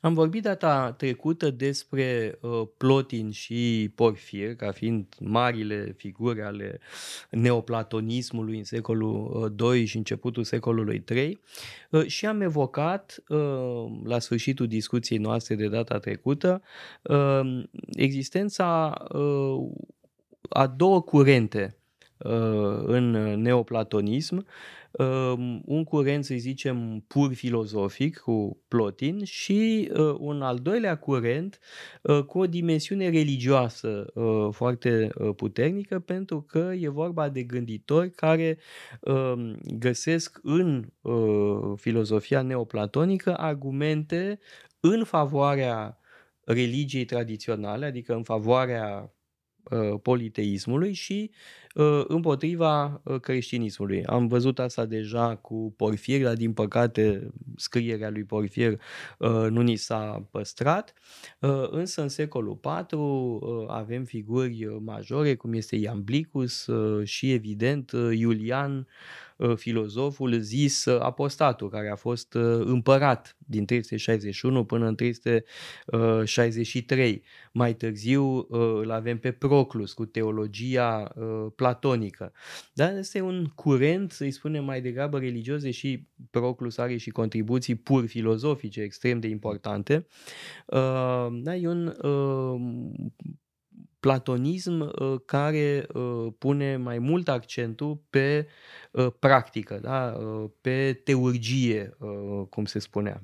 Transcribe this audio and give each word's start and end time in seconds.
Am 0.00 0.14
vorbit 0.14 0.42
data 0.42 0.92
trecută 0.92 1.50
despre 1.50 2.38
uh, 2.40 2.62
Plotin 2.76 3.30
și 3.30 3.92
Porfir, 3.94 4.54
ca 4.54 4.70
fiind 4.70 5.06
marile 5.20 5.94
figuri 5.96 6.42
ale 6.42 6.80
neoplatonismului 7.30 8.58
în 8.58 8.64
secolul 8.64 9.54
II 9.60 9.82
uh, 9.82 9.88
și 9.88 9.96
începutul 9.96 10.44
secolului 10.44 11.04
III 11.08 11.40
uh, 11.90 12.06
și 12.06 12.26
am 12.26 12.40
evocat 12.40 13.22
uh, 13.28 13.38
la 14.04 14.18
sfârșitul 14.18 14.66
discuției 14.66 15.18
noastre 15.18 15.54
de 15.54 15.68
data 15.68 15.98
trecută 15.98 16.62
uh, 17.02 17.62
existența 17.92 18.94
uh, 19.12 19.70
a 20.48 20.66
două 20.66 21.02
curente. 21.02 21.72
uh, 21.72 21.77
în 22.86 23.10
neoplatonism. 23.40 24.46
Ehm, 24.92 25.62
un 25.64 25.84
curent, 25.84 26.24
să 26.24 26.34
zicem, 26.36 27.04
pur 27.06 27.34
filozofic 27.34 28.18
cu 28.18 28.62
Plotin 28.68 29.24
și 29.24 29.90
uh, 29.92 30.14
un 30.18 30.42
al 30.42 30.58
doilea 30.58 30.96
curent 30.96 31.58
uh, 32.02 32.22
cu 32.24 32.38
o 32.38 32.46
dimensiune 32.46 33.08
religioasă 33.10 34.06
uh, 34.14 34.48
foarte 34.50 35.10
puternică 35.36 35.98
pentru 35.98 36.42
că 36.42 36.72
e 36.78 36.88
vorba 36.88 37.28
de 37.28 37.42
gânditori 37.42 38.10
care 38.10 38.58
ehm, 39.00 39.58
găsesc 39.78 40.40
în 40.42 40.84
filozofia 41.76 42.42
neoplatonică 42.42 43.36
argumente 43.36 44.38
în 44.80 45.04
favoarea 45.04 45.98
religiei 46.44 47.04
tradiționale, 47.04 47.86
adică 47.86 48.14
în 48.14 48.22
favoarea 48.22 49.12
Uh, 49.70 50.00
politeismului 50.02 50.92
și 50.92 51.30
uh, 51.30 51.67
împotriva 52.06 53.00
uh, 53.04 53.20
creștinismului. 53.20 54.04
Am 54.04 54.26
văzut 54.26 54.58
asta 54.58 54.84
deja 54.84 55.36
cu 55.36 55.74
Porfir, 55.76 56.22
dar 56.22 56.34
din 56.34 56.52
păcate 56.52 57.30
scrierea 57.58 58.10
lui 58.10 58.24
Porfir 58.24 58.80
nu 59.48 59.60
ni 59.60 59.76
s-a 59.76 60.26
păstrat. 60.30 60.94
Însă 61.70 62.02
în 62.02 62.08
secolul 62.08 62.60
IV 62.64 62.98
avem 63.68 64.04
figuri 64.04 64.66
majore 64.80 65.34
cum 65.34 65.52
este 65.52 65.76
Iamblicus 65.76 66.68
și 67.04 67.32
evident 67.32 67.90
Iulian 68.12 68.86
Uh, 69.38 69.56
filozoful 69.56 70.40
zis 70.40 70.84
uh, 70.84 71.00
apostatul, 71.00 71.68
care 71.68 71.90
a 71.90 71.96
fost 71.96 72.34
uh, 72.34 72.60
împărat 72.64 73.36
din 73.38 73.64
361 73.64 74.64
până 74.64 74.86
în 74.86 74.94
363. 74.94 77.22
Mai 77.52 77.74
târziu 77.74 78.46
îl 78.50 78.90
avem 78.90 79.18
pe 79.18 79.32
Proclus 79.32 79.92
cu 79.92 80.04
teologia 80.04 81.12
platonică. 81.56 82.32
Dar 82.72 82.96
este 82.96 83.20
un 83.20 83.46
curent, 83.54 84.12
să-i 84.12 84.30
spunem 84.30 84.64
mai 84.64 84.80
degrabă 84.80 85.18
religios, 85.18 85.62
deși 85.62 86.06
Proclus 86.30 86.78
are 86.78 86.96
și 86.96 87.10
contribuții 87.10 87.47
pur 87.82 88.06
filozofice 88.06 88.80
extrem 88.80 89.20
de 89.20 89.28
importante. 89.28 90.06
Da, 91.42 91.56
e 91.56 91.68
un 91.68 91.94
platonism 94.00 94.80
uh, 94.80 95.20
care 95.24 95.86
uh, 95.94 96.32
pune 96.38 96.76
mai 96.76 96.98
mult 96.98 97.28
accentul 97.28 98.02
pe 98.10 98.46
uh, 98.92 99.06
practică, 99.18 99.78
da? 99.82 100.16
pe 100.60 101.00
teurgie, 101.04 101.96
cum 102.50 102.64
se 102.64 102.78
spunea. 102.78 103.22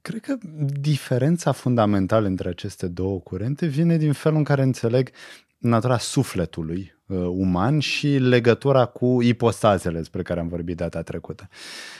Cred 0.00 0.20
că 0.20 0.36
diferența 0.80 1.52
fundamentală 1.52 2.26
între 2.26 2.48
aceste 2.48 2.86
două 2.86 3.20
curente 3.20 3.66
vine 3.66 3.96
din 3.96 4.12
felul 4.12 4.38
în 4.38 4.44
care 4.44 4.62
înțeleg 4.62 5.10
natura 5.58 5.98
sufletului 5.98 6.96
uman 7.28 7.78
și 7.78 8.08
legătura 8.08 8.84
cu 8.84 9.22
ipostazele 9.22 9.98
despre 9.98 10.22
care 10.22 10.40
am 10.40 10.48
vorbit 10.48 10.76
data 10.76 11.02
trecută. 11.02 11.48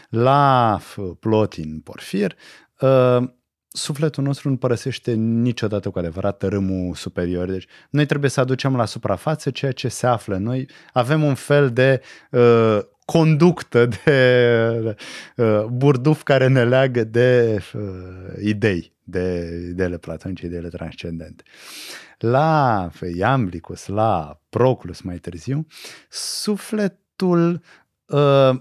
La 0.09 0.79
Plotin, 1.21 1.81
Porfir, 1.81 2.37
sufletul 3.69 4.25
nostru 4.25 4.49
nu 4.49 4.57
părăsește 4.57 5.13
niciodată 5.13 5.91
cu 5.91 5.99
adevărat 5.99 6.43
râmul 6.43 6.95
superior. 6.95 7.51
Deci 7.51 7.67
noi 7.91 8.07
trebuie 8.07 8.31
să 8.31 8.41
aducem 8.41 8.77
la 8.77 8.85
suprafață 8.85 9.51
ceea 9.51 9.73
ce 9.73 9.89
se 9.89 10.07
află. 10.07 10.37
Noi 10.37 10.69
avem 10.93 11.23
un 11.23 11.35
fel 11.35 11.71
de 11.71 12.01
uh, 12.31 12.79
conductă, 13.13 13.87
de 13.87 14.97
uh, 15.37 15.65
burduf 15.65 16.23
care 16.23 16.47
ne 16.47 16.65
leagă 16.65 17.05
de 17.05 17.61
uh, 17.75 17.83
idei, 18.43 18.93
de 19.05 19.51
ideile 19.71 19.99
platonice, 19.99 20.47
ideile 20.47 20.69
transcendente. 20.69 21.43
La 22.19 22.91
Iamblicus, 23.17 23.87
la 23.87 24.41
Proclus 24.49 25.01
mai 25.01 25.17
târziu, 25.17 25.67
sufletul 26.09 27.63
uh, 28.07 28.61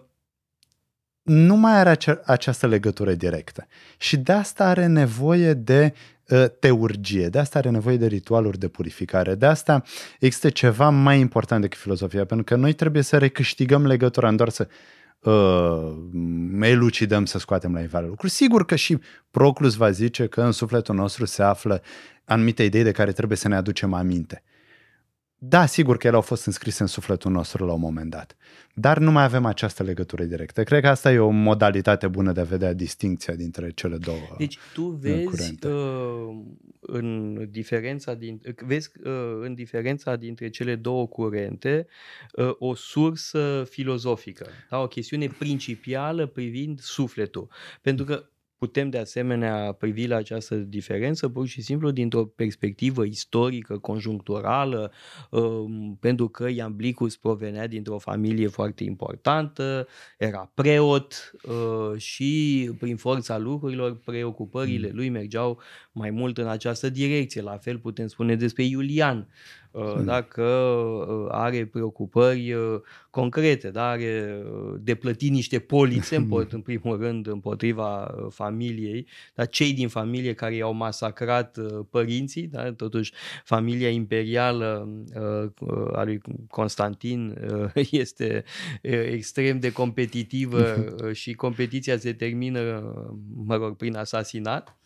nu 1.21 1.55
mai 1.55 1.73
are 1.73 1.89
ace- 1.89 2.21
această 2.25 2.67
legătură 2.67 3.13
directă. 3.13 3.67
Și 3.97 4.17
de 4.17 4.31
asta 4.31 4.65
are 4.65 4.85
nevoie 4.85 5.53
de 5.53 5.93
uh, 5.93 6.16
teurgie, 6.59 7.27
de 7.27 7.39
asta 7.39 7.57
are 7.59 7.69
nevoie 7.69 7.97
de 7.97 8.07
ritualuri 8.07 8.59
de 8.59 8.67
purificare, 8.67 9.35
de 9.35 9.45
asta 9.45 9.83
există 10.19 10.49
ceva 10.49 10.89
mai 10.89 11.19
important 11.19 11.61
decât 11.61 11.79
filozofia, 11.79 12.25
pentru 12.25 12.45
că 12.45 12.55
noi 12.55 12.73
trebuie 12.73 13.01
să 13.01 13.17
recâștigăm 13.17 13.85
legătura, 13.85 14.29
nu 14.29 14.35
doar 14.35 14.49
să 14.49 14.67
uh, 15.19 15.95
elucidăm, 16.61 17.25
să 17.25 17.39
scoatem 17.39 17.73
la 17.73 17.79
iveală 17.79 18.07
lucruri. 18.07 18.31
Sigur 18.31 18.65
că 18.65 18.75
și 18.75 18.99
Proclus 19.31 19.75
va 19.75 19.91
zice 19.91 20.27
că 20.27 20.41
în 20.41 20.51
sufletul 20.51 20.95
nostru 20.95 21.25
se 21.25 21.43
află 21.43 21.81
anumite 22.25 22.63
idei 22.63 22.83
de 22.83 22.91
care 22.91 23.11
trebuie 23.11 23.37
să 23.37 23.47
ne 23.47 23.55
aducem 23.55 23.93
aminte. 23.93 24.43
Da, 25.39 25.65
sigur 25.65 25.97
că 25.97 26.07
ele 26.07 26.15
au 26.15 26.21
fost 26.21 26.45
înscrise 26.45 26.81
în 26.81 26.87
sufletul 26.87 27.31
nostru 27.31 27.65
la 27.65 27.73
un 27.73 27.79
moment 27.79 28.09
dat, 28.09 28.37
dar 28.73 28.97
nu 28.97 29.11
mai 29.11 29.23
avem 29.23 29.45
această 29.45 29.83
legătură 29.83 30.23
directă. 30.23 30.63
Cred 30.63 30.81
că 30.81 30.87
asta 30.87 31.11
e 31.11 31.19
o 31.19 31.29
modalitate 31.29 32.07
bună 32.07 32.31
de 32.31 32.39
a 32.39 32.43
vedea 32.43 32.73
distinția 32.73 33.35
dintre 33.35 33.71
cele 33.71 33.97
două 33.97 34.17
Deci 34.37 34.57
tu 34.73 34.83
vezi 34.83 35.65
uh, 35.65 36.41
în 36.79 37.37
diferența 37.51 38.13
din, 38.13 38.41
vezi 38.65 38.91
uh, 39.03 39.11
în 39.41 39.53
diferența 39.53 40.15
dintre 40.15 40.49
cele 40.49 40.75
două 40.75 41.07
curente 41.07 41.87
uh, 42.33 42.49
o 42.57 42.75
sursă 42.75 43.67
filozofică, 43.69 44.47
da? 44.69 44.77
o 44.77 44.87
chestiune 44.87 45.27
principială 45.27 46.25
privind 46.25 46.79
sufletul. 46.79 47.47
Pentru 47.81 48.05
că 48.05 48.29
Putem 48.57 48.89
de 48.89 48.97
asemenea 48.97 49.71
privi 49.71 50.07
la 50.07 50.15
această 50.15 50.55
diferență 50.55 51.29
pur 51.29 51.47
și 51.47 51.61
simplu 51.61 51.91
dintr-o 51.91 52.25
perspectivă 52.25 53.03
istorică, 53.05 53.77
conjuncturală, 53.77 54.91
um, 55.31 55.97
pentru 55.99 56.27
că 56.27 56.47
Iamblicus 56.47 57.17
provenea 57.17 57.67
dintr-o 57.67 57.97
familie 57.97 58.47
foarte 58.47 58.83
importantă, 58.83 59.87
era 60.17 60.51
preot 60.53 61.31
uh, 61.43 61.99
și 61.99 62.71
prin 62.79 62.95
forța 62.95 63.37
lucrurilor 63.37 63.95
preocupările 63.95 64.87
mm. 64.87 64.95
lui 64.95 65.09
mergeau 65.09 65.59
mai 65.91 66.09
mult 66.09 66.37
în 66.37 66.47
această 66.47 66.89
direcție. 66.89 67.41
La 67.41 67.57
fel 67.57 67.79
putem 67.79 68.07
spune 68.07 68.35
despre 68.35 68.63
Iulian, 68.63 69.17
Uh, 69.17 69.25
hmm. 69.27 69.66
Dacă 70.03 70.43
uh, 70.43 71.27
are 71.31 71.65
preocupări 71.65 72.53
uh, 72.53 72.79
concrete, 73.09 73.69
da? 73.69 73.89
are 73.89 74.43
de 74.79 74.95
plătit 74.95 75.31
niște 75.31 75.59
polițe, 75.59 76.15
în 76.49 76.61
primul 76.61 76.97
rând, 76.97 77.27
împotriva 77.27 78.15
familiei, 78.29 79.07
dar 79.35 79.47
cei 79.47 79.73
din 79.73 79.87
familie 79.87 80.33
care 80.33 80.55
i-au 80.55 80.73
masacrat 80.73 81.57
părinții, 81.89 82.47
da? 82.47 82.73
totuși 82.73 83.13
familia 83.43 83.89
imperială 83.89 84.89
a 85.93 86.03
lui 86.03 86.21
Constantin 86.49 87.37
este 87.91 88.43
extrem 89.11 89.59
de 89.59 89.71
competitivă 89.71 90.85
și 91.11 91.33
competiția 91.33 91.97
se 91.97 92.13
termină, 92.13 92.59
mă 93.45 93.55
rog, 93.55 93.75
prin 93.75 93.95
asasinat. 93.95 94.77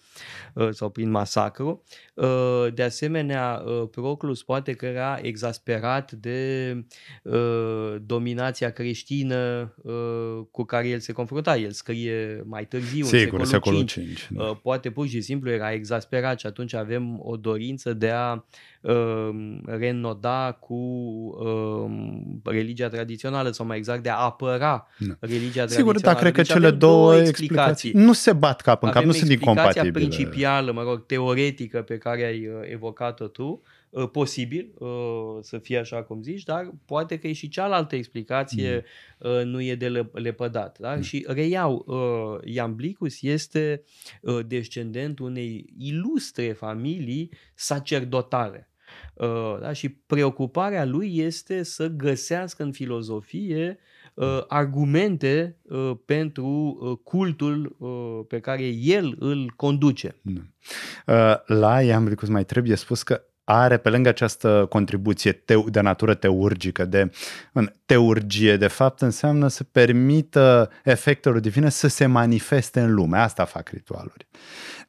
Uh, 0.54 0.70
sau 0.72 0.90
prin 0.90 1.10
masacru. 1.10 1.84
Uh, 2.14 2.68
de 2.74 2.84
asemenea, 2.84 3.64
uh, 3.66 3.88
Proclus 3.92 4.44
poate 4.44 4.74
că 4.74 4.86
era 4.86 5.20
exasperat 5.22 6.12
de 6.12 6.72
dominația 8.02 8.70
creștină 8.70 9.74
cu 10.52 10.64
care 10.64 10.88
el 10.88 11.00
se 11.00 11.12
confrunta. 11.12 11.58
El 11.58 11.72
scrie 11.72 12.44
mai 12.46 12.66
târziu, 12.66 13.06
Sigur, 13.06 13.40
în 13.40 13.46
secolul, 13.46 13.48
secolul 13.48 13.86
5. 13.86 14.18
5 14.18 14.28
da. 14.32 14.54
Poate 14.54 14.92
pur 14.92 15.08
și 15.08 15.22
simplu 15.22 15.50
era 15.50 15.72
exasperat 15.72 16.40
și 16.40 16.46
atunci 16.46 16.74
avem 16.74 17.20
o 17.22 17.36
dorință 17.36 17.94
de 17.94 18.10
a 18.10 18.46
uh, 18.82 19.30
renoda 19.66 20.52
cu 20.52 20.74
uh, 20.74 22.11
religia 22.44 22.88
tradițională 22.88 23.52
sau 23.52 23.66
mai 23.66 23.78
exact 23.78 24.04
de 24.04 24.10
a 24.10 24.16
apăra 24.16 24.88
da. 24.98 25.16
religia 25.20 25.66
tradițională. 25.66 25.70
Sigur, 25.70 26.00
da, 26.00 26.14
cred 26.14 26.34
deci 26.34 26.48
că 26.48 26.54
cele 26.54 26.72
două 26.72 27.16
explicații. 27.16 27.30
explicații 27.50 27.92
nu 27.92 28.14
se 28.14 28.34
bat 28.34 28.62
cap 28.62 28.84
în 28.84 28.90
avem 28.90 29.02
cap, 29.02 29.12
nu 29.12 29.18
sunt 29.18 29.32
incompatibile. 29.32 29.92
principială, 29.92 30.72
mă 30.72 30.82
rog, 30.82 31.06
teoretică 31.06 31.82
pe 31.82 31.98
care 31.98 32.26
ai 32.26 32.48
uh, 32.48 32.54
evocat-o 32.72 33.28
tu, 33.28 33.62
uh, 33.90 34.10
posibil 34.12 34.72
uh, 34.78 34.90
să 35.42 35.58
fie 35.58 35.78
așa 35.78 36.04
cum 36.04 36.22
zici, 36.22 36.44
dar 36.44 36.72
poate 36.86 37.20
că 37.20 37.28
e 37.28 37.34
și 37.34 37.50
cealaltă 37.50 37.96
explicație 37.96 38.84
mm. 39.20 39.48
nu 39.48 39.62
e 39.62 39.76
de 39.76 40.08
lepădat. 40.14 40.78
Da? 40.80 40.96
Mm. 40.96 41.02
Și 41.02 41.26
reiau, 41.28 41.86
Iamblicus 42.44 43.22
este 43.22 43.84
descendent 44.48 45.20
unei 45.20 45.74
ilustre 45.78 46.52
familii 46.52 47.30
sacerdotale. 47.54 48.71
Uh, 49.14 49.60
da? 49.60 49.74
Și 49.74 49.90
preocuparea 49.90 50.86
lui 50.86 51.18
este 51.18 51.64
să 51.64 51.88
găsească 51.88 52.64
în 52.64 52.72
filozofie 52.72 53.78
uh, 54.14 54.44
argumente 54.48 55.58
uh, 55.62 55.92
pentru 56.06 56.78
uh, 56.82 56.98
cultul 57.04 57.76
uh, 57.78 58.26
pe 58.28 58.40
care 58.40 58.64
el 58.68 59.16
îl 59.20 59.54
conduce. 59.56 60.16
Da. 60.22 60.42
Uh, 61.08 61.58
la 61.58 61.82
Iambricus 61.82 62.28
mai 62.28 62.46
trebuie 62.46 62.76
spus 62.76 63.04
că 63.04 63.22
are 63.52 63.78
pe 63.78 63.90
lângă 63.90 64.10
această 64.10 64.66
contribuție 64.70 65.32
teu, 65.32 65.70
de 65.70 65.82
natură 65.82 66.14
teurgică, 66.14 66.86
de 66.86 67.12
în, 67.54 67.74
teurgie, 67.86 68.58
de 68.58 68.68
fapt, 68.68 69.02
înseamnă 69.02 69.48
să 69.48 69.64
permită 69.64 70.70
efectelor 70.84 71.40
divine 71.40 71.70
să 71.70 71.88
se 71.88 72.06
manifeste 72.06 72.80
în 72.80 72.94
lume. 72.94 73.18
Asta 73.18 73.46
fac 73.46 73.70
ritualuri. 73.70 74.28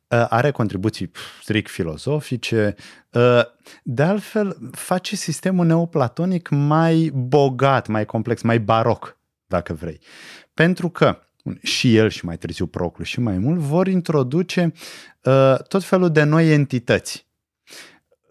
Uh, 0.09 0.27
are 0.29 0.51
contribuții 0.51 1.11
strict 1.43 1.71
filozofice, 1.71 2.75
uh, 3.11 3.41
de 3.83 4.03
altfel 4.03 4.57
face 4.73 5.17
sistemul 5.17 5.67
neoplatonic 5.67 6.49
mai 6.49 7.11
bogat, 7.15 7.87
mai 7.87 8.05
complex, 8.05 8.43
mai 8.43 8.59
baroc, 8.59 9.19
dacă 9.47 9.73
vrei. 9.73 10.01
Pentru 10.55 10.89
că 10.89 11.19
și 11.63 11.97
el 11.97 12.09
și 12.09 12.25
mai 12.25 12.37
târziu 12.37 12.67
Proclu 12.67 13.05
și 13.05 13.21
mai 13.21 13.39
mult 13.39 13.59
vor 13.59 13.87
introduce 13.87 14.73
uh, 15.23 15.55
tot 15.69 15.85
felul 15.85 16.11
de 16.11 16.23
noi 16.23 16.53
entități 16.53 17.31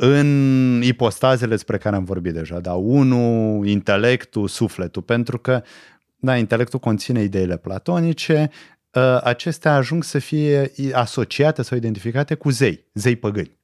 în 0.04 0.82
ipostazele 0.84 1.50
despre 1.50 1.78
care 1.78 1.96
am 1.96 2.04
vorbit 2.04 2.34
deja, 2.34 2.60
da, 2.60 2.74
unu, 2.74 3.62
intelectul, 3.66 4.48
sufletul, 4.48 5.02
pentru 5.02 5.38
că 5.38 5.64
da, 6.20 6.38
intelectul 6.38 6.80
conține 6.80 7.22
ideile 7.22 7.58
platonice, 7.58 8.50
ă, 8.96 9.22
acestea 9.24 9.76
ajung 9.76 10.04
să 10.04 10.20
fie 10.20 10.72
asociate 10.94 11.62
sau 11.62 11.78
identificate 11.78 12.36
cu 12.36 12.50
zei, 12.50 12.86
zei 12.94 13.16
păgâni. 13.16 13.60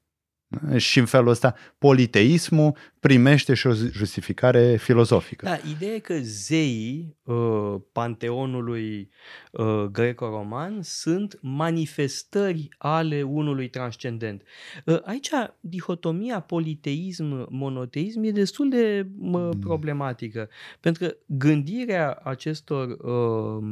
Și 0.78 1.00
în 1.00 1.06
felul 1.06 1.28
ăsta 1.28 1.56
politeismul 1.78 2.76
primește 3.00 3.54
și 3.54 3.68
o 3.68 3.74
justificare 3.74 4.76
filozofică. 4.76 5.46
Da, 5.46 5.58
ideea 5.76 5.94
e 5.94 6.00
că 6.00 6.18
zeii 6.22 7.18
uh, 7.24 7.76
panteonului 7.92 9.10
uh, 9.52 9.84
greco-roman 9.92 10.80
sunt 10.82 11.40
manifestări 11.42 12.68
ale 12.78 13.22
unului 13.24 13.70
transcendent. 13.70 14.42
Uh, 14.86 15.00
aici 15.04 15.30
dihotomia 15.60 16.40
politeism-monoteism 16.40 18.24
e 18.24 18.32
destul 18.32 18.70
de 18.70 19.08
uh, 19.20 19.50
problematică, 19.60 20.50
pentru 20.80 21.06
că 21.06 21.16
gândirea 21.26 22.20
acestor 22.24 22.88
uh, 22.88 23.64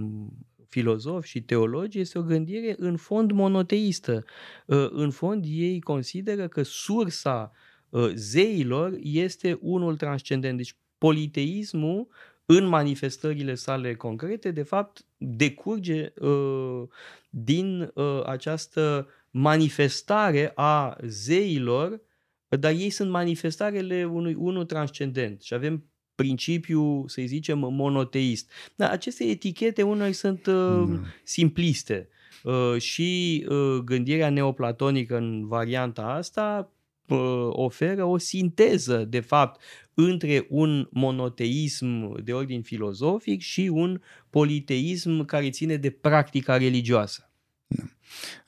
filozofi 0.75 1.29
și 1.29 1.41
teologi 1.41 1.99
este 1.99 2.19
o 2.19 2.21
gândire 2.21 2.75
în 2.77 2.97
fond 2.97 3.31
monoteistă. 3.31 4.23
Uh, 4.65 4.87
în 4.91 5.11
fond 5.11 5.45
ei 5.47 5.81
consideră 5.81 6.47
că 6.47 6.63
sursa 6.63 7.51
uh, 7.89 8.11
zeilor 8.13 8.97
este 9.01 9.57
unul 9.61 9.97
transcendent. 9.97 10.57
Deci 10.57 10.75
politeismul 10.97 12.07
în 12.45 12.65
manifestările 12.65 13.55
sale 13.55 13.95
concrete, 13.95 14.51
de 14.51 14.63
fapt, 14.63 15.05
decurge 15.17 16.13
uh, 16.19 16.83
din 17.29 17.91
uh, 17.93 18.21
această 18.25 19.07
manifestare 19.31 20.51
a 20.55 20.97
zeilor, 21.05 22.01
dar 22.47 22.71
ei 22.71 22.89
sunt 22.89 23.09
manifestarele 23.09 24.05
unui 24.05 24.33
unul 24.33 24.65
transcendent. 24.65 25.41
Și 25.41 25.53
avem 25.53 25.89
principiu, 26.15 27.07
să 27.07 27.21
zicem, 27.25 27.59
monoteist. 27.59 28.51
Dar 28.75 28.89
aceste 28.89 29.23
etichete 29.23 29.81
unor 29.81 30.11
sunt 30.11 30.45
uh, 30.45 30.53
mm. 30.53 31.05
simpliste 31.23 32.09
uh, 32.43 32.81
și 32.81 33.45
uh, 33.49 33.77
gândirea 33.83 34.29
neoplatonică 34.29 35.17
în 35.17 35.47
varianta 35.47 36.01
asta 36.01 36.71
uh, 37.07 37.47
oferă 37.49 38.03
o 38.03 38.17
sinteză, 38.17 38.97
de 38.97 39.19
fapt, 39.19 39.61
între 39.93 40.45
un 40.49 40.87
monoteism 40.91 42.21
de 42.23 42.33
ordin 42.33 42.61
filozofic 42.61 43.41
și 43.41 43.69
un 43.73 44.01
politeism 44.29 45.25
care 45.25 45.49
ține 45.49 45.75
de 45.75 45.89
practica 45.89 46.57
religioasă. 46.57 47.29
Da. 47.67 47.83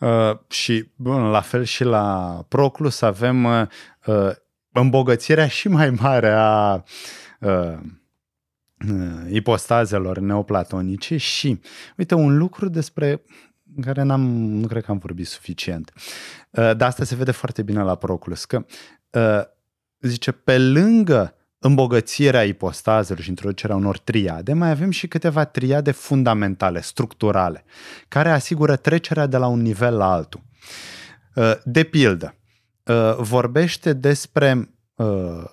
Uh, 0.08 0.38
și, 0.50 0.90
bun, 0.96 1.22
la 1.22 1.42
fel 1.42 1.64
și 1.64 1.84
la 1.84 2.46
Proclus 2.48 3.02
avem 3.02 3.44
uh, 3.44 3.68
uh 4.06 4.30
îmbogățirea 4.72 5.48
și 5.48 5.68
mai 5.68 5.90
mare 5.90 6.32
a 6.32 6.74
uh, 6.74 6.82
uh, 7.40 7.78
uh, 8.90 9.30
ipostazelor 9.30 10.20
neoplatonice 10.20 11.18
și, 11.18 11.60
uite, 11.98 12.16
un 12.16 12.38
lucru 12.38 12.70
despre 12.70 13.22
care 13.82 14.02
n-am, 14.02 14.22
nu 14.36 14.68
cred 14.68 14.84
că 14.84 14.92
am 14.92 14.98
vorbit 14.98 15.28
suficient, 15.28 15.92
uh, 15.96 16.76
dar 16.76 16.88
asta 16.88 17.04
se 17.04 17.16
vede 17.16 17.32
foarte 17.32 17.62
bine 17.62 17.82
la 17.82 17.96
Proclus, 17.96 18.46
că 18.46 18.66
uh, 19.12 19.42
zice, 20.00 20.32
pe 20.32 20.58
lângă 20.58 21.38
îmbogățirea 21.60 22.44
ipostazelor 22.44 23.22
și 23.22 23.30
introducerea 23.30 23.76
unor 23.76 23.98
triade, 23.98 24.54
mai 24.54 24.70
avem 24.70 24.90
și 24.90 25.08
câteva 25.08 25.46
triade 25.46 25.92
fundamentale, 25.92 26.82
structurale, 26.82 27.64
care 28.08 28.32
asigură 28.32 28.76
trecerea 28.76 29.26
de 29.26 29.38
la 29.38 29.48
un 29.48 29.62
nivel 29.62 29.96
la 29.96 30.12
altul. 30.12 30.42
Uh, 31.36 31.54
de 31.64 31.84
pildă, 31.84 32.36
uh, 32.84 33.16
vorbește 33.18 33.94
despre 33.94 34.70
uh, 34.96 35.44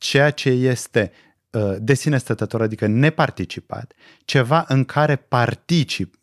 ceea 0.00 0.30
ce 0.30 0.48
este 0.48 1.12
uh, 1.50 1.74
de 1.78 1.94
sine 1.94 2.18
stătător, 2.18 2.62
adică 2.62 2.86
neparticipat, 2.86 3.92
ceva 4.24 4.64
în 4.68 4.84
care 4.84 5.16
participă 5.16 6.18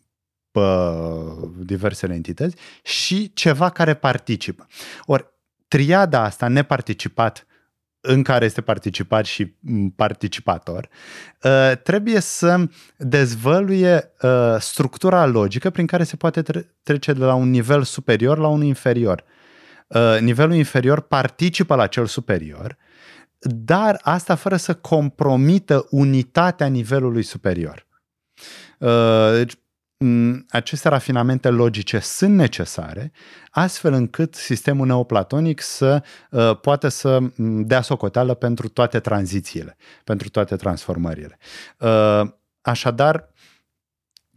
diversele 1.58 2.14
entități 2.14 2.56
și 2.82 3.32
ceva 3.32 3.70
care 3.70 3.94
participă. 3.94 4.66
Ori 5.04 5.26
triada 5.68 6.22
asta, 6.22 6.48
neparticipat, 6.48 7.46
în 8.00 8.22
care 8.22 8.44
este 8.44 8.60
participat 8.60 9.24
și 9.24 9.54
participator, 9.96 10.88
uh, 11.42 11.72
trebuie 11.82 12.20
să 12.20 12.64
dezvăluie 12.96 14.12
uh, 14.22 14.56
structura 14.58 15.26
logică 15.26 15.70
prin 15.70 15.86
care 15.86 16.04
se 16.04 16.16
poate 16.16 16.42
trece 16.82 17.12
de 17.12 17.24
la 17.24 17.34
un 17.34 17.50
nivel 17.50 17.82
superior 17.82 18.38
la 18.38 18.48
unul 18.48 18.64
inferior. 18.64 19.24
Nivelul 20.20 20.54
inferior 20.54 21.00
participă 21.00 21.74
la 21.74 21.86
cel 21.86 22.06
superior, 22.06 22.76
dar 23.38 24.00
asta 24.02 24.34
fără 24.34 24.56
să 24.56 24.74
compromită 24.74 25.86
unitatea 25.90 26.66
nivelului 26.66 27.22
superior. 27.22 27.86
Uh, 28.78 29.32
deci, 29.32 29.54
aceste 30.48 30.88
rafinamente 30.88 31.48
logice 31.48 31.98
sunt 31.98 32.34
necesare, 32.34 33.12
astfel 33.50 33.92
încât 33.92 34.34
sistemul 34.34 34.86
neoplatonic 34.86 35.60
să 35.60 36.02
uh, 36.30 36.60
poată 36.60 36.88
să 36.88 37.18
dea 37.38 37.80
socoteală 37.80 38.34
pentru 38.34 38.68
toate 38.68 39.00
tranzițiile, 39.00 39.76
pentru 40.04 40.28
toate 40.28 40.56
transformările. 40.56 41.38
Uh, 41.78 42.22
așadar, 42.60 43.32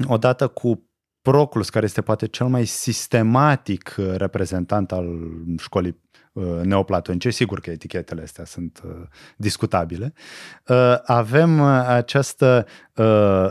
odată 0.08 0.48
cu 0.48 0.86
Proclus, 1.22 1.70
care 1.70 1.86
este 1.86 2.02
poate 2.02 2.28
cel 2.28 2.48
mai 2.48 2.66
sistematic 2.66 3.96
reprezentant 4.16 4.92
al 4.92 5.08
școlii 5.58 6.02
Uh, 6.14 6.21
neoplatonice, 6.64 7.30
sigur 7.30 7.60
că 7.60 7.70
etichetele 7.70 8.22
astea 8.22 8.46
sunt 8.46 8.82
uh, 8.86 8.92
discutabile, 9.38 10.14
uh, 10.68 10.96
avem 11.04 11.62
această 11.62 12.66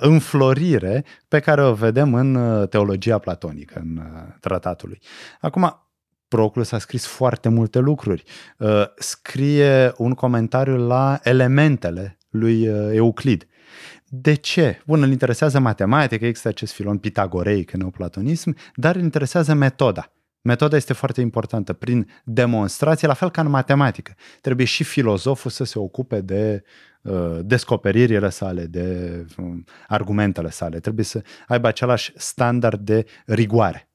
înflorire 0.01 1.05
pe 1.29 1.41
care 1.41 1.63
o 1.63 1.73
vedem 1.73 2.15
în 2.15 2.67
teologia 2.69 3.19
platonică, 3.19 3.81
în 3.85 4.01
tratatul 4.41 4.89
lui. 4.89 5.01
Acum, 5.41 5.85
Proclus 6.29 6.73
a 6.73 6.79
scris 6.79 7.07
foarte 7.07 7.49
multe 7.49 7.79
lucruri. 7.79 8.23
Scrie 8.97 9.93
un 9.97 10.13
comentariu 10.13 10.77
la 10.77 11.21
elementele 11.23 12.19
lui 12.29 12.63
Euclid. 12.93 13.47
De 14.09 14.35
ce? 14.35 14.83
Bun, 14.87 15.03
îl 15.03 15.11
interesează 15.11 15.59
matematica, 15.59 16.27
există 16.27 16.49
acest 16.49 16.73
filon 16.73 16.99
pitagoreic 16.99 17.73
în 17.73 17.79
neoplatonism, 17.79 18.57
dar 18.75 18.95
îl 18.95 19.03
interesează 19.03 19.55
metoda. 19.55 20.13
Metoda 20.43 20.77
este 20.77 20.93
foarte 20.93 21.21
importantă. 21.21 21.73
Prin 21.73 22.11
demonstrație, 22.25 23.09
la 23.09 23.15
fel 23.15 23.31
ca 23.31 23.41
în 23.41 23.49
matematică, 23.49 24.15
trebuie 24.41 24.67
și 24.67 24.85
filozoful 24.85 25.51
să 25.51 25.65
se 25.65 25.79
ocupe 25.79 26.21
de 26.21 26.63
uh, 27.03 27.39
descoperirile 27.43 28.29
sale, 28.29 28.67
de 28.67 29.27
uh, 29.37 29.47
argumentele 29.89 30.51
sale. 30.51 30.81
Trebuie 30.81 31.05
să 31.05 31.23
aibă 31.47 31.69
același 31.69 32.13
standard 32.17 32.81
de 32.81 33.07
rigoare. 33.27 33.89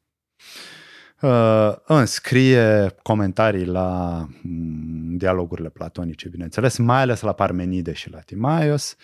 Uh, 1.22 1.76
înscrie 1.86 2.96
comentarii 3.02 3.66
la 3.66 4.20
um, 4.44 5.18
dialogurile 5.18 5.70
platonice, 5.70 6.30
bineînțeles, 6.30 6.78
mai 6.78 7.02
ales 7.02 7.22
la 7.22 7.34
Parmenide 7.34 7.94
și 7.94 8.10
la 8.10 8.20
Timaios. 8.20 8.96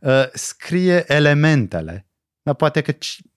Uh, 0.00 0.24
scrie 0.32 1.04
elementele, 1.06 2.06
dar 2.42 2.54
poate 2.54 2.80
că 2.80 2.92
Mm, 2.92 3.27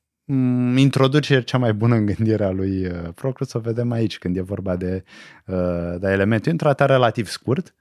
introducere 0.75 1.43
cea 1.43 1.57
mai 1.57 1.73
bună 1.73 1.95
în 1.95 2.05
gândirea 2.05 2.49
lui 2.49 2.85
uh, 2.85 3.09
Proclus 3.15 3.53
o 3.53 3.59
vedem 3.59 3.91
aici 3.91 4.17
când 4.17 4.37
e 4.37 4.41
vorba 4.41 4.75
de, 4.75 5.03
uh, 5.45 5.95
de 5.99 6.07
elemente. 6.07 6.49
un 6.49 6.57
tratat 6.57 6.87
relativ 6.87 7.27
scurt 7.27 7.75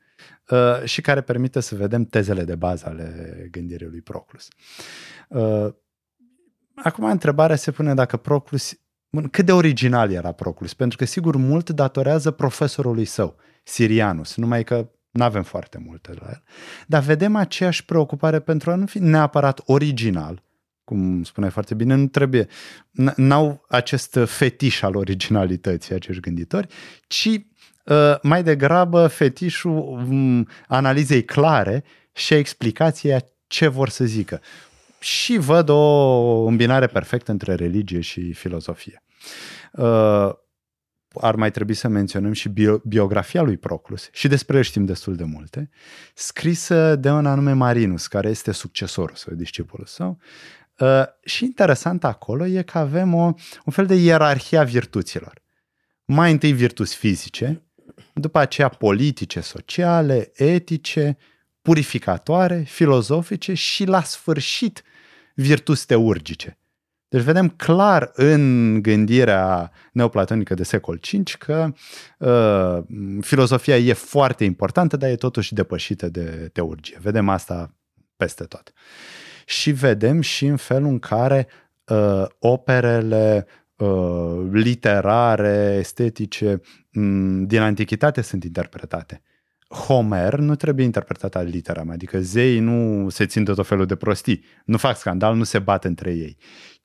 uh, 0.49 0.85
și 0.85 1.00
care 1.00 1.21
permite 1.21 1.61
să 1.61 1.75
vedem 1.75 2.04
tezele 2.04 2.45
de 2.45 2.54
bază 2.54 2.87
ale 2.87 3.49
gândirii 3.50 3.87
lui 3.87 4.00
Proclus. 4.00 4.49
Acum 6.75 7.04
întrebarea 7.04 7.57
se 7.57 7.71
pune 7.71 7.95
dacă 7.95 8.16
Proclus, 8.16 8.80
cât 9.30 9.47
de 9.47 9.52
original 9.52 10.12
era 10.12 10.33
Proclus, 10.33 10.75
pentru 10.75 10.99
că 10.99 11.04
sigur 11.04 11.37
mult 11.37 11.71
datorează 11.71 12.30
profesorului 12.30 13.04
său, 13.04 13.37
Sirianus, 13.62 14.37
numai 14.37 14.64
că 14.64 14.90
Nu 15.11 15.25
avem 15.25 15.42
foarte 15.42 15.78
multe 15.78 16.12
la 16.21 16.26
el. 16.28 16.42
Dar 16.87 17.02
vedem 17.02 17.37
aceeași 17.37 17.85
preocupare 17.85 18.40
pentru 18.40 18.71
a 18.71 18.75
nu 18.75 18.87
fi 18.87 18.99
neapărat 18.99 19.61
original, 19.64 20.42
cum 20.90 21.23
spune 21.23 21.49
foarte 21.49 21.75
bine, 21.75 21.94
nu 21.94 22.06
trebuie, 22.06 22.47
n-au 23.16 23.64
acest 23.68 24.18
fetiș 24.25 24.82
al 24.82 24.97
originalității 24.97 25.94
acești 25.94 26.20
gânditori, 26.20 26.66
ci 27.06 27.28
uh, 27.85 28.20
mai 28.23 28.42
degrabă 28.42 29.06
fetișul 29.06 29.73
um, 29.73 30.49
analizei 30.66 31.25
clare 31.25 31.85
și 32.12 32.32
a 32.32 32.37
explicației 32.37 33.14
a 33.14 33.20
ce 33.47 33.68
vor 33.68 33.88
să 33.88 34.04
zică. 34.04 34.40
Și 35.00 35.37
văd 35.37 35.68
o 35.68 36.44
îmbinare 36.44 36.87
perfectă 36.87 37.30
între 37.30 37.54
religie 37.54 38.00
și 38.00 38.32
filozofie. 38.32 39.02
Uh, 39.73 40.30
ar 41.14 41.35
mai 41.35 41.50
trebui 41.50 41.75
să 41.75 41.88
menționăm 41.88 42.32
și 42.32 42.49
bio, 42.49 42.80
biografia 42.85 43.42
lui 43.42 43.56
Proclus, 43.56 44.09
și 44.12 44.28
despre 44.28 44.56
el 44.56 44.62
știm 44.62 44.85
destul 44.85 45.16
de 45.16 45.25
multe, 45.25 45.70
scrisă 46.14 46.97
de 46.97 47.11
un 47.11 47.26
anume 47.26 47.52
Marinus, 47.52 48.06
care 48.06 48.28
este 48.28 48.52
succesorul 48.52 49.16
său, 49.16 49.35
discipolul 49.35 49.87
său. 49.87 50.18
Uh, 50.81 51.03
și 51.25 51.45
interesant 51.45 52.05
acolo 52.05 52.47
e 52.47 52.63
că 52.63 52.79
avem 52.79 53.15
o, 53.15 53.25
un 53.65 53.73
fel 53.73 53.87
de 53.87 53.95
ierarhie 53.95 54.59
a 54.59 54.65
virtuților. 54.65 55.43
Mai 56.05 56.33
întâi 56.33 56.53
virtuți 56.53 56.97
fizice, 56.97 57.63
după 58.15 58.39
aceea 58.39 58.69
politice, 58.69 59.41
sociale, 59.41 60.31
etice, 60.35 61.17
purificatoare, 61.63 62.61
filozofice 62.61 63.55
și 63.55 63.85
la 63.85 64.03
sfârșit 64.03 64.83
virtuți 65.35 65.87
teurgice. 65.87 66.59
Deci 67.09 67.23
vedem 67.23 67.49
clar 67.49 68.11
în 68.15 68.75
gândirea 68.83 69.73
neoplatonică 69.93 70.55
de 70.55 70.63
secol 70.63 71.01
V 71.13 71.33
că 71.39 71.73
uh, 72.19 72.85
filozofia 73.21 73.77
e 73.77 73.93
foarte 73.93 74.45
importantă, 74.45 74.97
dar 74.97 75.11
e 75.11 75.17
totuși 75.17 75.55
depășită 75.55 76.09
de 76.09 76.51
teurgie. 76.53 76.99
Vedem 77.01 77.29
asta 77.29 77.75
peste 78.17 78.45
tot. 78.45 78.73
Și 79.50 79.71
vedem 79.71 80.21
și 80.21 80.47
în 80.47 80.57
felul 80.57 80.88
în 80.88 80.99
care 80.99 81.47
uh, 81.85 82.25
operele 82.38 83.47
uh, 83.76 84.49
literare, 84.52 85.76
estetice 85.78 86.61
um, 86.95 87.47
din 87.47 87.61
antichitate 87.61 88.21
sunt 88.21 88.45
interpretate. 88.45 89.23
Homer 89.69 90.38
nu 90.38 90.54
trebuie 90.54 90.85
interpretat 90.85 91.35
al 91.35 91.47
literam, 91.47 91.90
adică 91.90 92.21
zeii 92.21 92.59
nu 92.59 93.09
se 93.09 93.26
țin 93.26 93.45
de 93.45 93.52
tot 93.52 93.66
felul 93.66 93.87
de 93.87 93.97
prostii, 93.97 94.45
nu 94.64 94.76
fac 94.76 94.97
scandal, 94.97 95.37
nu 95.37 95.45
se 95.45 95.59
bat 95.59 95.85
între 95.85 96.11
ei, 96.11 96.37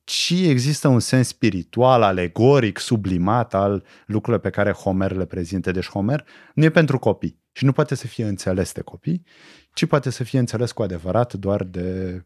ci 0.06 0.30
există 0.30 0.88
un 0.88 1.00
sens 1.00 1.28
spiritual, 1.28 2.02
alegoric, 2.02 2.80
sublimat 2.80 3.54
al 3.54 3.84
lucrurilor 4.06 4.40
pe 4.40 4.50
care 4.50 4.72
Homer 4.72 5.12
le 5.12 5.26
prezintă. 5.26 5.72
Deci 5.72 5.90
Homer 5.90 6.26
nu 6.54 6.64
e 6.64 6.70
pentru 6.70 7.00
copii 7.00 7.40
și 7.52 7.66
nu 7.66 7.72
poate 7.72 7.96
să 7.96 8.08
fie 8.08 8.26
înțeles 8.26 8.74
de 8.74 8.82
copii, 8.82 9.24
ci 9.74 9.86
poate 9.86 10.10
să 10.10 10.24
fie 10.24 10.40
înțeles 10.40 10.72
cu 10.72 10.82
adevărat 10.82 11.34
doar 11.34 11.64
de 11.64 12.22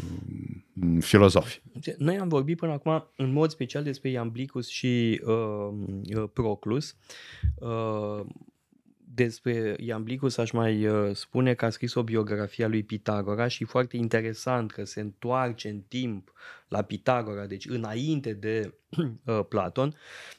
um, 0.00 1.00
filozofi. 1.00 1.62
Noi 1.98 2.18
am 2.18 2.28
vorbit 2.28 2.56
până 2.56 2.72
acum 2.72 3.10
în 3.16 3.32
mod 3.32 3.50
special 3.50 3.82
despre 3.82 4.10
Iamblicus 4.10 4.68
și 4.68 5.22
uh, 5.24 6.24
Proclus. 6.32 6.96
Uh, 7.54 8.26
despre 9.14 9.76
Iamblicus 9.80 10.36
aș 10.36 10.50
mai 10.50 10.86
uh, 10.86 11.14
spune 11.14 11.54
că 11.54 11.64
a 11.64 11.70
scris 11.70 11.94
o 11.94 12.02
biografie 12.02 12.64
a 12.64 12.68
lui 12.68 12.82
Pitagora 12.82 13.48
și 13.48 13.64
foarte 13.64 13.96
interesant 13.96 14.72
că 14.72 14.84
se 14.84 15.00
întoarce 15.00 15.68
în 15.68 15.80
timp 15.80 16.32
la 16.68 16.82
Pitagora, 16.82 17.46
deci 17.46 17.66
înainte 17.66 18.32
de 18.32 18.74
uh, 19.24 19.40
Platon. 19.48 19.94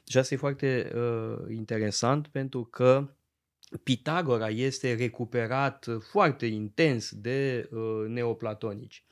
Și 0.08 0.18
asta 0.18 0.34
e 0.34 0.38
foarte 0.38 0.92
uh, 0.96 1.56
interesant 1.56 2.28
pentru 2.28 2.64
că 2.64 3.10
Pitagora 3.84 4.50
este 4.50 4.96
recuperat 4.96 5.88
foarte 6.12 6.46
intens 6.46 7.12
de 7.12 7.70
uh, 7.72 8.08
neoplatonici. 8.08 9.04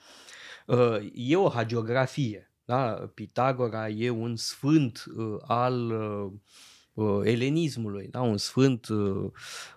Uh, 0.65 1.11
e 1.13 1.35
o 1.35 1.49
hagiografie. 1.49 2.51
Da? 2.65 3.11
Pitagora 3.13 3.89
e 3.89 4.09
un 4.09 4.35
sfânt 4.35 5.03
uh, 5.15 5.37
al 5.41 5.91
uh, 5.91 6.31
uh, 6.97 7.19
elenismului, 7.23 8.07
da? 8.11 8.21
un 8.21 8.37
sfânt 8.37 8.87
uh, 8.87 9.29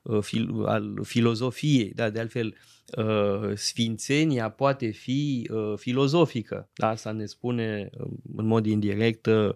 uh, 0.02 0.22
fil, 0.22 0.64
al 0.66 0.98
filozofiei. 1.02 1.92
Da? 1.94 2.10
De 2.10 2.20
altfel, 2.20 2.54
uh, 2.96 3.50
sfințenia 3.54 4.48
poate 4.48 4.90
fi 4.90 5.50
uh, 5.52 5.72
filozofică. 5.76 6.68
Da? 6.74 6.88
Asta 6.88 7.10
ne 7.10 7.24
spune 7.24 7.90
uh, 7.98 8.10
în 8.36 8.46
mod 8.46 8.66
indirect 8.66 9.26
uh, 9.26 9.48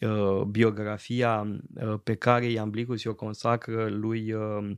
uh, 0.00 0.42
biografia 0.42 1.60
uh, 1.74 1.94
pe 2.04 2.14
care 2.14 2.50
Iamblicus 2.50 3.04
o 3.04 3.14
consacră 3.14 3.88
lui 3.90 4.32
uh, 4.32 4.70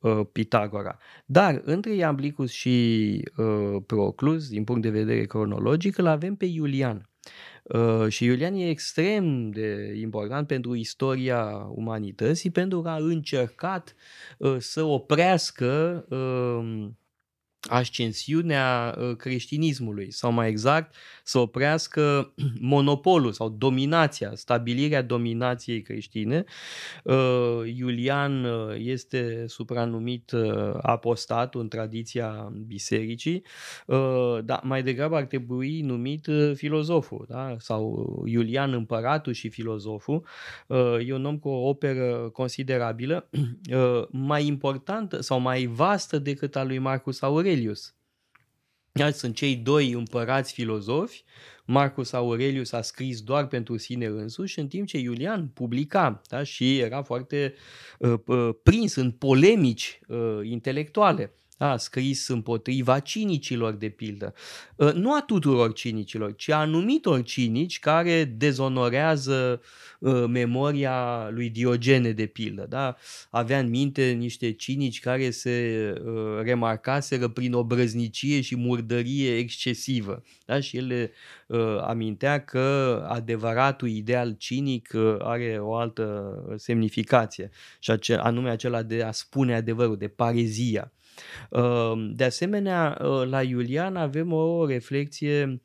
uh, 0.00 0.26
Pitagora. 0.32 0.98
Dar 1.26 1.60
între 1.64 1.94
Iamblicus 1.94 2.50
și 2.50 3.20
uh, 3.36 3.82
Proclus, 3.86 4.48
din 4.48 4.64
punct 4.64 4.82
de 4.82 4.90
vedere 4.90 5.26
cronologic, 5.26 5.98
îl 5.98 6.06
avem 6.06 6.34
pe 6.34 6.44
Iulian. 6.44 7.08
Uh, 7.68 8.08
și 8.08 8.24
Iulian 8.24 8.54
e 8.54 8.68
extrem 8.68 9.50
de 9.50 9.92
important 10.00 10.46
pentru 10.46 10.74
istoria 10.74 11.68
umanității, 11.74 12.50
pentru 12.50 12.80
că 12.82 12.88
a 12.88 12.96
încercat 12.96 13.94
uh, 14.38 14.56
să 14.58 14.82
oprească 14.82 16.04
uh, 16.08 16.88
ascensiunea 17.60 18.94
ă, 18.98 19.14
creștinismului 19.14 20.12
sau 20.12 20.32
mai 20.32 20.48
exact 20.48 20.94
să 21.24 21.38
oprească 21.38 22.32
monopolul 22.60 23.32
sau 23.32 23.48
dominația, 23.48 24.30
stabilirea 24.34 25.02
dominației 25.02 25.82
creștine. 25.82 26.44
Ă, 27.06 27.62
Iulian 27.76 28.44
ă, 28.44 28.74
este 28.78 29.44
supranumit 29.46 30.32
apostatul 30.82 31.60
în 31.60 31.68
tradiția 31.68 32.52
bisericii, 32.66 33.42
dar 34.44 34.60
mai 34.62 34.82
degrabă 34.82 35.16
ar 35.16 35.24
trebui 35.24 35.80
numit 35.80 36.26
filozoful 36.54 37.26
da? 37.28 37.56
sau 37.58 38.22
Iulian 38.26 38.72
împăratul 38.72 39.32
și 39.32 39.48
filozoful. 39.48 40.26
E 41.06 41.14
un 41.14 41.24
om 41.24 41.38
cu 41.38 41.48
o 41.48 41.68
operă 41.68 42.30
considerabilă, 42.32 43.28
mai 44.10 44.46
importantă 44.46 45.20
sau 45.20 45.40
mai 45.40 45.66
vastă 45.66 46.18
decât 46.18 46.56
a 46.56 46.64
lui 46.64 46.78
Marcus 46.78 47.22
Aurelius 47.22 47.47
Aurelius. 47.48 47.94
Iar 48.92 49.10
sunt 49.10 49.34
cei 49.34 49.56
doi 49.56 49.92
împărați 49.92 50.52
filozofi, 50.52 51.24
Marcus 51.64 52.12
Aurelius 52.12 52.72
a 52.72 52.82
scris 52.82 53.20
doar 53.20 53.46
pentru 53.46 53.76
sine 53.76 54.06
însuși, 54.06 54.58
în 54.58 54.68
timp 54.68 54.86
ce 54.86 54.98
Iulian 54.98 55.48
publica 55.48 56.20
da? 56.28 56.42
și 56.42 56.78
era 56.78 57.02
foarte 57.02 57.54
uh, 57.98 58.14
uh, 58.26 58.50
prins 58.62 58.94
în 58.94 59.10
polemici 59.10 60.00
uh, 60.08 60.40
intelectuale 60.42 61.32
a 61.58 61.76
scris 61.76 62.28
împotriva 62.28 62.98
cinicilor, 62.98 63.72
de 63.72 63.88
pildă. 63.88 64.34
Ă, 64.78 64.92
nu 64.92 65.14
a 65.14 65.22
tuturor 65.22 65.72
cinicilor, 65.72 66.34
ci 66.36 66.48
a 66.48 66.56
anumitor 66.56 67.22
cinici 67.22 67.78
care 67.78 68.24
dezonorează 68.24 69.60
ă, 70.02 70.26
memoria 70.26 71.28
lui 71.30 71.50
Diogene, 71.50 72.12
de 72.12 72.26
pildă. 72.26 72.66
Da? 72.68 72.96
Avea 73.30 73.58
în 73.58 73.68
minte 73.68 74.10
niște 74.10 74.52
cinici 74.52 75.00
care 75.00 75.30
se 75.30 75.94
ă, 76.06 76.40
remarcaseră 76.42 77.28
prin 77.28 77.52
obrăznicie 77.52 78.40
și 78.40 78.56
murdărie 78.56 79.36
excesivă. 79.36 80.22
Da? 80.46 80.60
Și 80.60 80.76
el 80.76 81.10
amintea 81.86 82.44
că 82.44 83.04
adevăratul 83.08 83.88
ideal 83.88 84.34
cinic 84.38 84.94
are 85.18 85.58
o 85.60 85.74
altă 85.74 86.34
semnificație, 86.56 87.50
și 87.78 88.12
anume 88.12 88.50
acela 88.50 88.82
de 88.82 89.02
a 89.02 89.12
spune 89.12 89.54
adevărul, 89.54 89.96
de 89.96 90.08
parezia. 90.08 90.92
Ehm, 91.50 92.12
de 92.14 92.24
asemenea, 92.24 92.98
ă, 93.00 93.24
la 93.24 93.42
Iulian 93.42 93.96
avem 93.96 94.32
o 94.32 94.66
reflexie 94.66 95.62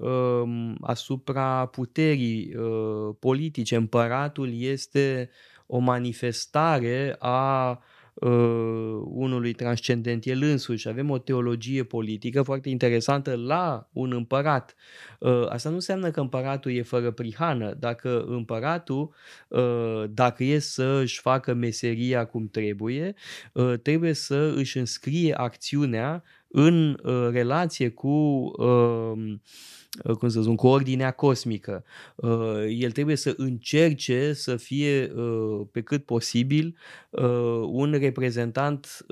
ehm, 0.00 0.76
asupra 0.80 1.66
puterii 1.66 2.54
ă, 2.58 3.12
politice. 3.20 3.76
Împăratul 3.76 4.60
este 4.60 5.30
o 5.66 5.78
manifestare 5.78 7.16
a 7.18 7.78
uh, 8.20 9.00
unului 9.04 9.52
transcendent 9.52 10.24
el 10.24 10.42
însuși. 10.42 10.88
Avem 10.88 11.10
o 11.10 11.18
teologie 11.18 11.82
politică 11.82 12.42
foarte 12.42 12.68
interesantă 12.68 13.34
la 13.34 13.88
un 13.92 14.12
împărat. 14.12 14.74
Uh, 15.18 15.46
asta 15.48 15.68
nu 15.68 15.74
înseamnă 15.74 16.10
că 16.10 16.20
împăratul 16.20 16.72
e 16.72 16.82
fără 16.82 17.10
prihană. 17.10 17.74
Dacă 17.78 18.24
împăratul, 18.28 19.14
uh, 19.48 20.04
dacă 20.10 20.44
e 20.44 20.58
să 20.58 21.00
își 21.02 21.20
facă 21.20 21.54
meseria 21.54 22.24
cum 22.24 22.48
trebuie, 22.48 23.14
uh, 23.52 23.74
trebuie 23.82 24.12
să 24.12 24.52
își 24.56 24.78
înscrie 24.78 25.34
acțiunea 25.34 26.22
în 26.48 26.98
uh, 27.02 27.28
relație 27.30 27.88
cu 27.88 28.08
uh, 28.08 29.00
Uh, 29.10 29.38
cum 30.18 30.28
să 30.28 30.42
spun, 30.42 30.56
cu 30.56 30.66
ordinea 30.66 31.10
cosmică. 31.10 31.84
Uh, 32.14 32.64
el 32.68 32.90
trebuie 32.90 33.16
să 33.16 33.34
încerce 33.36 34.32
să 34.32 34.56
fie 34.56 35.12
uh, 35.14 35.66
pe 35.72 35.82
cât 35.82 36.04
posibil 36.04 36.76
un 37.62 37.92
reprezentant 37.92 39.06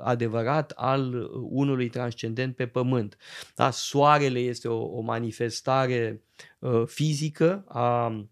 adevărat 0.00 0.72
al 0.76 1.30
unului 1.50 1.88
transcendent 1.88 2.56
pe 2.56 2.66
pământ. 2.66 3.16
Da? 3.54 3.70
Soarele 3.70 4.38
este 4.38 4.68
o, 4.68 4.96
o 4.96 5.00
manifestare 5.00 6.22
fizică 6.86 7.64
a 7.68 8.06
Uh, 8.06 8.24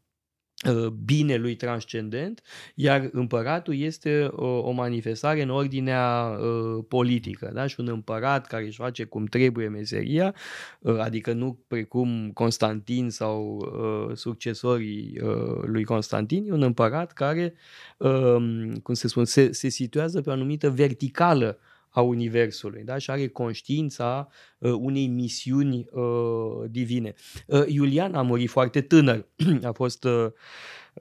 binelui 1.04 1.56
transcendent, 1.56 2.42
iar 2.74 3.08
împăratul 3.12 3.76
este 3.76 4.28
o, 4.30 4.46
o 4.46 4.70
manifestare 4.70 5.42
în 5.42 5.50
ordinea 5.50 6.38
uh, 6.40 6.84
politică. 6.88 7.50
Da? 7.54 7.66
Și 7.66 7.80
un 7.80 7.88
împărat 7.88 8.46
care 8.46 8.64
își 8.64 8.76
face 8.76 9.04
cum 9.04 9.24
trebuie 9.24 9.68
meseria, 9.68 10.34
uh, 10.80 10.98
adică 10.98 11.32
nu 11.32 11.58
precum 11.68 12.30
Constantin 12.34 13.10
sau 13.10 13.56
uh, 13.56 14.16
succesorii 14.16 15.20
uh, 15.22 15.62
lui 15.62 15.84
Constantin, 15.84 16.52
un 16.52 16.62
împărat 16.62 17.12
care, 17.12 17.54
uh, 17.96 18.36
cum 18.82 18.94
se 18.94 19.08
spune, 19.08 19.26
se, 19.26 19.52
se 19.52 19.68
situează 19.68 20.20
pe 20.20 20.28
o 20.28 20.32
anumită 20.32 20.70
verticală 20.70 21.58
a 21.92 22.00
Universului 22.00 22.82
da? 22.84 22.98
și 22.98 23.10
are 23.10 23.28
conștiința 23.28 24.28
uh, 24.58 24.72
unei 24.72 25.06
misiuni 25.06 25.86
uh, 25.90 26.70
divine. 26.70 27.14
Uh, 27.46 27.64
Iulian 27.66 28.14
a 28.14 28.22
murit 28.22 28.50
foarte 28.50 28.80
tânăr, 28.80 29.28
a 29.70 29.72
fost 29.72 30.04
uh, 30.04 30.26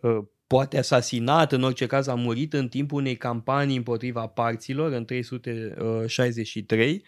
uh, 0.02 0.18
poate 0.48 0.78
asasinat, 0.78 1.52
în 1.52 1.64
orice 1.64 1.86
caz 1.86 2.08
a 2.08 2.16
murit 2.16 2.54
în 2.54 2.68
timpul 2.68 3.00
unei 3.00 3.16
campanii 3.16 3.78
împotriva 3.78 4.28
parților 4.28 4.92
în 4.92 5.06
363, 5.06 7.04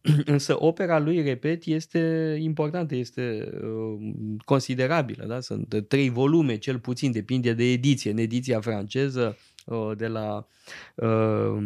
însă 0.24 0.56
opera 0.58 0.98
lui, 0.98 1.22
repet, 1.22 1.64
este 1.64 2.36
importantă, 2.40 2.94
este 2.94 3.48
uh, 3.62 3.98
considerabilă. 4.44 5.24
Da? 5.26 5.40
Sunt 5.40 5.84
trei 5.88 6.08
volume, 6.08 6.56
cel 6.56 6.78
puțin, 6.78 7.12
depinde 7.12 7.52
de 7.52 7.64
ediție. 7.64 8.10
În 8.10 8.18
ediția 8.18 8.60
franceză 8.60 9.36
Uh, 9.36 9.55
de 9.96 10.06
la 10.06 10.46
uh, 10.94 11.56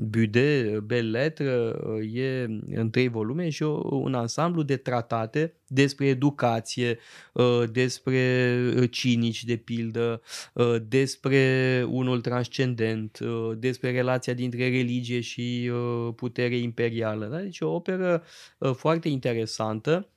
Bude, 0.00 0.80
Belle 0.84 1.18
Lettre, 1.18 1.72
uh, 1.84 2.14
e 2.14 2.46
în 2.74 2.90
trei 2.90 3.08
volume 3.08 3.48
și 3.48 3.62
un 3.62 4.14
ansamblu 4.14 4.62
de 4.62 4.76
tratate 4.76 5.54
despre 5.66 6.06
educație, 6.06 6.98
despre 7.72 8.86
cinici, 8.90 9.44
de 9.44 9.56
pildă, 9.56 10.22
despre 10.88 11.84
unul 11.88 12.20
transcendent, 12.20 13.18
despre 13.56 13.90
relația 13.90 14.34
dintre 14.34 14.68
religie 14.68 15.20
și 15.20 15.70
putere 16.16 16.56
imperială. 16.56 17.26
Da? 17.26 17.38
Deci 17.38 17.60
o 17.60 17.68
operă 17.74 18.22
foarte 18.74 19.08
interesantă 19.08 20.08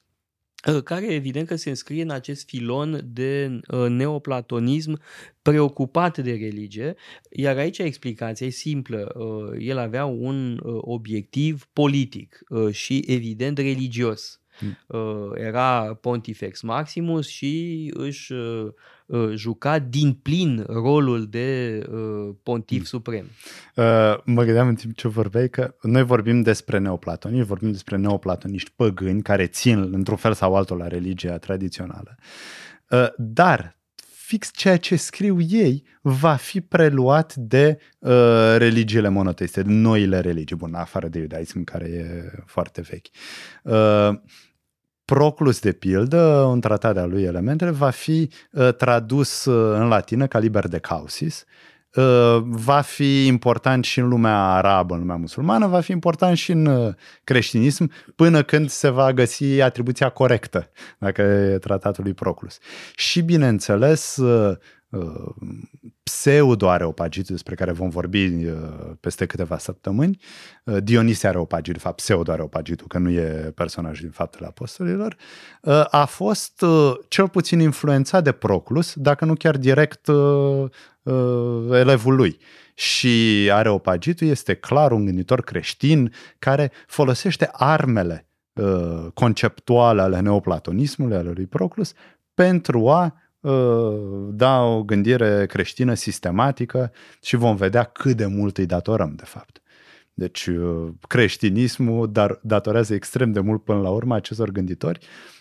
care 0.83 1.05
evident 1.05 1.47
că 1.47 1.55
se 1.55 1.69
înscrie 1.69 2.01
în 2.01 2.09
acest 2.09 2.47
filon 2.47 3.01
de 3.05 3.59
neoplatonism 3.87 5.01
preocupat 5.41 6.17
de 6.17 6.31
religie, 6.31 6.95
iar 7.29 7.57
aici 7.57 7.77
explicația 7.77 8.47
e 8.47 8.49
simplă. 8.49 9.15
El 9.59 9.77
avea 9.77 10.05
un 10.05 10.59
obiectiv 10.81 11.67
politic 11.73 12.39
și 12.71 13.03
evident 13.07 13.57
religios. 13.57 14.41
Mm. 14.59 15.33
Era 15.35 15.93
Pontifex 16.01 16.61
Maximus 16.61 17.27
și 17.27 17.91
își 17.93 18.33
Uh, 18.33 18.73
juca 19.35 19.79
din 19.79 20.13
plin 20.13 20.65
rolul 20.67 21.27
de 21.29 21.79
uh, 21.91 22.35
pontif 22.43 22.79
mm. 22.79 22.83
suprem. 22.83 23.25
Uh, 23.75 23.83
mă 24.23 24.43
gândeam 24.43 24.67
în 24.67 24.75
timp 24.75 24.95
ce 24.95 25.07
vorbeai 25.07 25.49
că 25.49 25.75
noi 25.81 26.03
vorbim 26.03 26.41
despre 26.41 26.77
neoplatoniști, 26.77 27.47
vorbim 27.47 27.71
despre 27.71 27.97
neoplatoniști 27.97 28.71
păgâni 28.75 29.21
care 29.21 29.47
țin 29.47 29.89
într-un 29.93 30.17
fel 30.17 30.33
sau 30.33 30.55
altul 30.55 30.77
la 30.77 30.87
religia 30.87 31.37
tradițională. 31.37 32.15
Uh, 32.89 33.07
dar 33.17 33.77
fix 34.33 34.51
ceea 34.53 34.77
ce 34.77 34.95
scriu 34.95 35.39
ei 35.39 35.83
va 36.01 36.35
fi 36.35 36.61
preluat 36.61 37.35
de 37.35 37.77
uh, 37.99 38.11
religiile 38.57 39.09
monoteiste, 39.09 39.61
de 39.61 39.71
noile 39.71 40.19
religii, 40.19 40.55
bun, 40.55 40.73
afară 40.73 41.07
de 41.07 41.19
iudaism, 41.19 41.63
care 41.63 41.85
e 41.85 42.31
foarte 42.45 42.81
vechi. 42.81 43.07
Uh, 43.63 44.19
Proclus, 45.05 45.59
de 45.59 45.71
pildă, 45.71 46.17
un 46.49 46.59
tratat 46.59 46.97
al 46.97 47.09
lui 47.09 47.23
Elementele, 47.23 47.71
va 47.71 47.89
fi 47.89 48.29
uh, 48.51 48.73
tradus 48.73 49.45
uh, 49.45 49.77
în 49.79 49.87
latină 49.87 50.27
ca 50.27 50.39
liber 50.39 50.67
de 50.67 50.79
causis, 50.79 51.45
uh, 51.93 52.37
va 52.43 52.81
fi 52.81 53.25
important 53.25 53.83
și 53.83 53.99
în 53.99 54.07
lumea 54.07 54.37
arabă, 54.37 54.93
în 54.93 54.99
lumea 54.99 55.15
musulmană, 55.15 55.67
va 55.67 55.79
fi 55.79 55.91
important 55.91 56.37
și 56.37 56.51
în 56.51 56.65
uh, 56.65 56.93
creștinism 57.23 57.91
până 58.15 58.43
când 58.43 58.69
se 58.69 58.89
va 58.89 59.13
găsi 59.13 59.61
atribuția 59.61 60.09
corectă, 60.09 60.69
dacă 60.97 61.21
e 61.21 61.57
tratatul 61.57 62.03
lui 62.03 62.13
Proclus. 62.13 62.57
Și, 62.95 63.21
bineînțeles, 63.21 64.19
uh, 64.93 64.99
Uh, 64.99 65.31
pseudo-areopagitul 66.03 67.35
despre 67.35 67.55
care 67.55 67.71
vom 67.71 67.89
vorbi 67.89 68.25
uh, 68.25 68.53
peste 68.99 69.25
câteva 69.25 69.57
săptămâni. 69.57 70.19
Uh, 70.63 70.77
Dionisie 70.83 71.29
Areopagit, 71.29 71.73
de 71.73 71.79
fapt 71.79 71.95
pseudo-areopagitul, 71.95 72.87
că 72.87 72.97
nu 72.97 73.09
e 73.09 73.51
personaj 73.55 73.99
din 73.99 74.09
faptele 74.09 74.47
apostolilor, 74.47 75.15
a 75.89 76.05
fost 76.05 76.65
cel 77.07 77.29
puțin 77.29 77.59
influențat 77.59 78.23
de 78.23 78.31
Proclus, 78.31 78.93
dacă 78.95 79.25
nu 79.25 79.33
chiar 79.33 79.57
direct 79.57 80.07
elevul 81.71 82.15
lui. 82.15 82.37
Și 82.73 83.49
Areopagitul 83.51 84.27
este 84.27 84.53
clar 84.53 84.91
un 84.91 85.05
gânditor 85.05 85.41
creștin 85.41 86.13
care 86.39 86.71
folosește 86.87 87.49
armele 87.51 88.27
conceptuale 89.13 90.01
ale 90.01 90.19
neoplatonismului, 90.19 91.15
ale 91.15 91.31
lui 91.31 91.45
Proclus, 91.45 91.93
pentru 92.33 92.89
a 92.89 93.05
Uh, 93.05 93.21
da 94.29 94.61
o 94.61 94.83
gândire 94.83 95.45
creștină 95.45 95.93
sistematică 95.93 96.91
și 97.21 97.35
vom 97.35 97.55
vedea 97.55 97.83
cât 97.83 98.17
de 98.17 98.25
mult 98.25 98.57
îi 98.57 98.65
datorăm, 98.65 99.13
de 99.15 99.25
fapt. 99.25 99.61
Deci 100.13 100.45
uh, 100.45 100.89
creștinismul 101.07 102.11
dar, 102.11 102.39
datorează 102.41 102.93
extrem 102.93 103.31
de 103.31 103.39
mult 103.39 103.63
până 103.63 103.79
la 103.79 103.89
urmă 103.89 104.15
acestor 104.15 104.49
gânditori, 104.49 104.99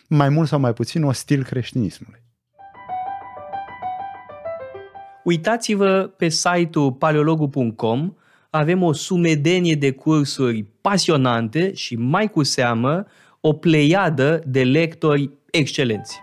mai 0.08 0.28
mult 0.28 0.48
sau 0.48 0.60
mai 0.60 0.72
puțin 0.72 1.02
ostil 1.02 1.44
creștinismului. 1.44 2.20
Uitați-vă 5.24 6.12
pe 6.16 6.28
site-ul 6.28 6.92
paleologu.com, 6.92 8.14
avem 8.50 8.82
o 8.82 8.92
sumedenie 8.92 9.74
de 9.74 9.90
cursuri 9.92 10.66
pasionante 10.80 11.74
și 11.74 11.96
mai 11.96 12.30
cu 12.30 12.42
seamă 12.42 13.06
o 13.40 13.52
pleiadă 13.52 14.42
de 14.46 14.64
lectori 14.64 15.30
excelenți. 15.50 16.20